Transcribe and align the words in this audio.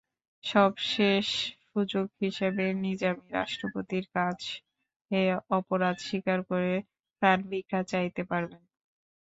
সবশেষ 0.43 1.27
সুযোগ 1.65 2.07
হিসেবে 2.21 2.65
নিজামী 2.83 3.25
রাষ্ট্রপতির 3.31 4.05
কাছে 4.15 4.53
অপরাধ 5.51 5.95
স্বীকার 6.07 6.39
করে 6.49 6.73
প্রাণভিক্ষা 7.21 7.79
চাইতে 7.91 8.21
পারবেন। 8.23 8.61